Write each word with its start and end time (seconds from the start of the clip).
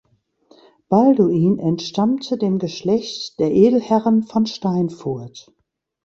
Balduin 0.89 1.59
entstammte 1.59 2.35
dem 2.35 2.57
Geschlecht 2.57 3.37
der 3.39 3.51
Edelherren 3.51 4.23
von 4.23 4.47
Steinfurt. 4.47 5.53